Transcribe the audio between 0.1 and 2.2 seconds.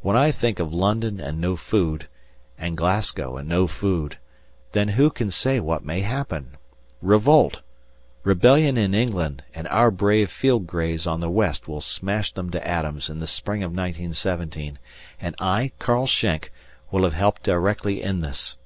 I think of London and no food,